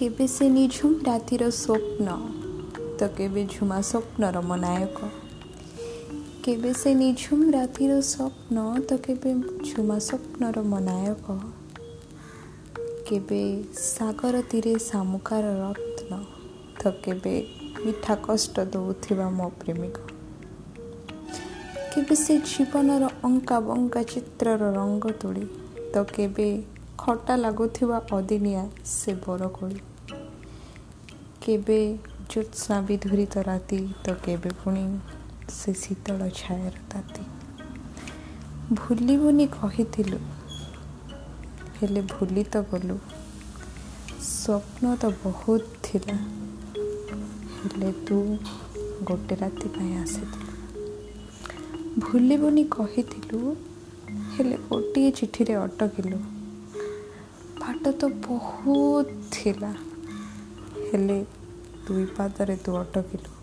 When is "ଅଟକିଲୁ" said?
55.54-56.39, 62.76-63.39